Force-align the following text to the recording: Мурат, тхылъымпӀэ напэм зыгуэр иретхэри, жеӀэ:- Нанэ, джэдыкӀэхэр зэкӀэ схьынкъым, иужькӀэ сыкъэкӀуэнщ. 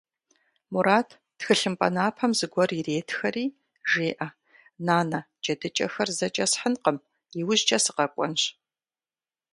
Мурат, 0.71 1.09
тхылъымпӀэ 1.37 1.89
напэм 1.95 2.31
зыгуэр 2.39 2.71
иретхэри, 2.79 3.45
жеӀэ:- 3.89 4.29
Нанэ, 4.85 5.19
джэдыкӀэхэр 5.43 6.09
зэкӀэ 6.17 6.45
схьынкъым, 6.51 6.97
иужькӀэ 7.39 7.77
сыкъэкӀуэнщ. 7.83 8.43